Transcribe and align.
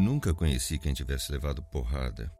Nunca 0.00 0.32
conheci 0.32 0.78
quem 0.78 0.94
tivesse 0.94 1.30
levado 1.30 1.62
porrada. 1.62 2.34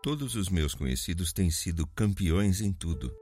Todos 0.00 0.36
os 0.36 0.48
meus 0.48 0.76
conhecidos 0.76 1.32
têm 1.32 1.50
sido 1.50 1.84
campeões 1.88 2.60
em 2.60 2.72
tudo. 2.72 3.12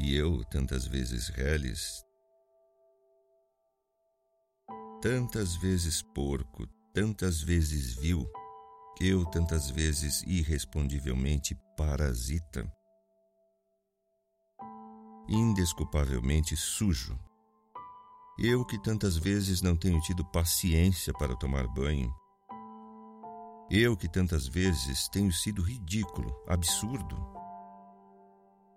E 0.00 0.16
eu, 0.16 0.42
tantas 0.46 0.86
vezes 0.86 1.28
reles, 1.28 2.02
tantas 5.02 5.54
vezes 5.56 6.00
porco, 6.00 6.66
tantas 6.94 7.42
vezes 7.42 7.96
vil, 7.96 8.26
eu 8.98 9.26
tantas 9.26 9.70
vezes 9.70 10.22
irrespondivelmente 10.22 11.54
parasita, 11.76 12.66
indesculpavelmente 15.28 16.56
sujo, 16.56 17.14
eu 18.38 18.64
que 18.64 18.78
tantas 18.78 19.16
vezes 19.16 19.62
não 19.62 19.74
tenho 19.76 20.00
tido 20.00 20.24
paciência 20.24 21.12
para 21.14 21.34
tomar 21.34 21.66
banho, 21.66 22.14
eu 23.70 23.96
que 23.96 24.08
tantas 24.08 24.46
vezes 24.46 25.08
tenho 25.08 25.32
sido 25.32 25.62
ridículo, 25.62 26.32
absurdo, 26.46 27.16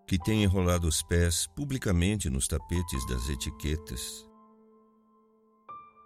que 0.07 0.17
tenho 0.17 0.43
enrolado 0.43 0.87
os 0.87 1.03
pés 1.03 1.45
publicamente 1.55 2.29
nos 2.29 2.47
tapetes 2.47 3.05
das 3.05 3.27
etiquetas, 3.29 4.25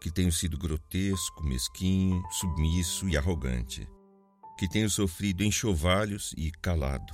que 0.02 0.12
tenho 0.12 0.32
sido 0.32 0.58
grotesco, 0.58 1.44
mesquinho, 1.44 2.22
submisso 2.32 3.08
e 3.08 3.16
arrogante, 3.16 3.88
que 4.58 4.68
tenho 4.68 4.90
sofrido 4.90 5.44
enxovalhos 5.44 6.34
e 6.36 6.52
calado, 6.52 7.14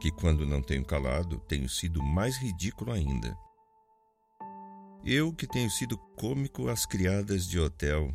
que 0.00 0.10
quando 0.10 0.46
não 0.46 0.62
tenho 0.62 0.84
calado 0.84 1.38
tenho 1.46 1.68
sido 1.68 2.02
mais 2.02 2.36
ridículo 2.38 2.90
ainda. 2.90 3.38
Eu 5.04 5.32
que 5.34 5.48
tenho 5.48 5.68
sido 5.68 5.98
cômico 6.16 6.68
às 6.68 6.86
criadas 6.86 7.48
de 7.48 7.58
hotel, 7.58 8.14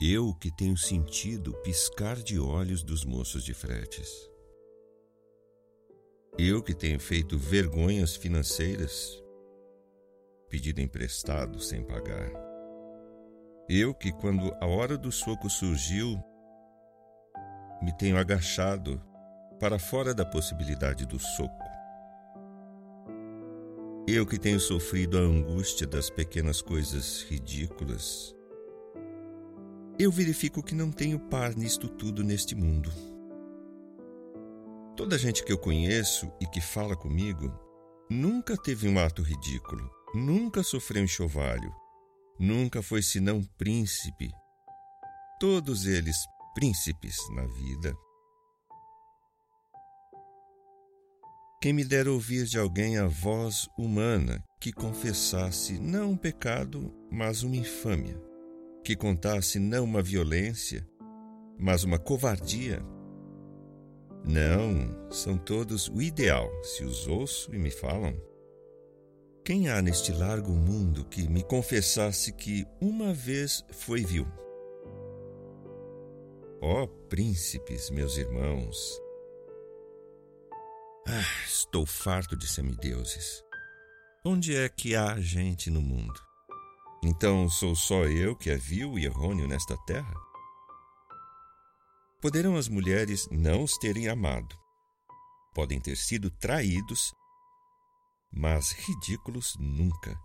eu 0.00 0.34
que 0.34 0.50
tenho 0.50 0.76
sentido 0.76 1.52
piscar 1.62 2.16
de 2.16 2.40
olhos 2.40 2.82
dos 2.82 3.04
moços 3.04 3.44
de 3.44 3.54
fretes. 3.54 4.10
Eu 6.36 6.60
que 6.60 6.74
tenho 6.74 6.98
feito 6.98 7.38
vergonhas 7.38 8.16
financeiras, 8.16 9.22
pedido 10.48 10.80
emprestado 10.80 11.60
sem 11.60 11.84
pagar. 11.84 12.32
Eu 13.68 13.94
que, 13.94 14.10
quando 14.10 14.52
a 14.60 14.66
hora 14.66 14.98
do 14.98 15.12
soco 15.12 15.48
surgiu, 15.48 16.20
me 17.80 17.96
tenho 17.96 18.18
agachado 18.18 19.00
para 19.60 19.78
fora 19.78 20.12
da 20.12 20.26
possibilidade 20.26 21.06
do 21.06 21.20
soco. 21.20 21.79
Eu 24.12 24.26
que 24.26 24.40
tenho 24.40 24.58
sofrido 24.58 25.16
a 25.16 25.20
angústia 25.20 25.86
das 25.86 26.10
pequenas 26.10 26.60
coisas 26.60 27.22
ridículas. 27.30 28.34
Eu 30.00 30.10
verifico 30.10 30.64
que 30.64 30.74
não 30.74 30.90
tenho 30.90 31.16
par 31.16 31.54
nisto 31.54 31.88
tudo 31.88 32.24
neste 32.24 32.56
mundo. 32.56 32.90
Toda 34.96 35.16
gente 35.16 35.44
que 35.44 35.52
eu 35.52 35.56
conheço 35.56 36.28
e 36.40 36.46
que 36.48 36.60
fala 36.60 36.96
comigo 36.96 37.56
nunca 38.10 38.56
teve 38.56 38.88
um 38.88 38.98
ato 38.98 39.22
ridículo, 39.22 39.88
nunca 40.12 40.64
sofreu 40.64 41.04
enxovalho, 41.04 41.72
nunca 42.36 42.82
foi 42.82 43.02
senão 43.02 43.40
príncipe. 43.56 44.28
Todos 45.38 45.86
eles 45.86 46.16
príncipes 46.52 47.16
na 47.36 47.46
vida. 47.46 47.96
Quem 51.62 51.74
me 51.74 51.84
dera 51.84 52.10
ouvir 52.10 52.46
de 52.46 52.58
alguém 52.58 52.96
a 52.96 53.06
voz 53.06 53.68
humana 53.76 54.42
que 54.58 54.72
confessasse 54.72 55.78
não 55.78 56.12
um 56.12 56.16
pecado, 56.16 56.90
mas 57.10 57.42
uma 57.42 57.54
infâmia, 57.54 58.18
que 58.82 58.96
contasse 58.96 59.58
não 59.58 59.84
uma 59.84 60.00
violência, 60.00 60.88
mas 61.58 61.84
uma 61.84 61.98
covardia. 61.98 62.82
Não, 64.24 65.10
são 65.10 65.36
todos 65.36 65.88
o 65.88 66.00
ideal, 66.00 66.50
se 66.62 66.82
os 66.82 67.06
ouço 67.06 67.54
e 67.54 67.58
me 67.58 67.70
falam. 67.70 68.18
Quem 69.44 69.68
há 69.68 69.82
neste 69.82 70.12
largo 70.12 70.52
mundo 70.52 71.04
que 71.04 71.28
me 71.28 71.42
confessasse 71.42 72.32
que 72.32 72.66
uma 72.80 73.12
vez 73.12 73.62
foi 73.70 74.02
vil? 74.02 74.26
Ó 76.62 76.84
oh, 76.84 76.88
príncipes, 76.88 77.90
meus 77.90 78.16
irmãos! 78.16 79.09
Ah, 81.12 81.44
estou 81.44 81.84
farto 81.84 82.36
de 82.36 82.46
semideuses. 82.46 83.42
Onde 84.24 84.54
é 84.54 84.68
que 84.68 84.94
há 84.94 85.20
gente 85.20 85.68
no 85.68 85.82
mundo? 85.82 86.20
Então 87.02 87.48
sou 87.48 87.74
só 87.74 88.04
eu 88.04 88.36
que 88.36 88.48
é 88.48 88.56
vil 88.56 88.96
e 88.96 89.06
errôneo 89.06 89.48
nesta 89.48 89.76
terra? 89.78 90.14
Poderão 92.20 92.54
as 92.56 92.68
mulheres 92.68 93.26
não 93.28 93.64
os 93.64 93.76
terem 93.78 94.08
amado, 94.08 94.56
podem 95.52 95.80
ter 95.80 95.96
sido 95.96 96.30
traídos 96.30 97.12
mas 98.32 98.70
ridículos 98.70 99.56
nunca. 99.58 100.16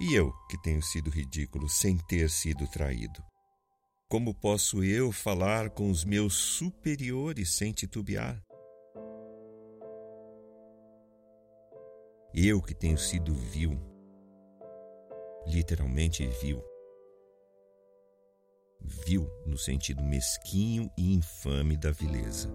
E 0.00 0.14
eu, 0.14 0.32
que 0.48 0.56
tenho 0.62 0.80
sido 0.82 1.10
ridículo 1.10 1.68
sem 1.68 1.98
ter 1.98 2.30
sido 2.30 2.66
traído? 2.68 3.20
Como 4.10 4.34
posso 4.34 4.82
eu 4.82 5.12
falar 5.12 5.70
com 5.70 5.88
os 5.88 6.04
meus 6.04 6.34
superiores 6.34 7.54
sem 7.54 7.72
titubear? 7.72 8.44
Eu 12.34 12.60
que 12.60 12.74
tenho 12.74 12.98
sido 12.98 13.32
vil, 13.32 13.80
literalmente 15.46 16.26
vil, 16.42 16.60
vil 18.82 19.30
no 19.46 19.56
sentido 19.56 20.02
mesquinho 20.02 20.90
e 20.98 21.14
infame 21.14 21.76
da 21.76 21.92
vileza. 21.92 22.52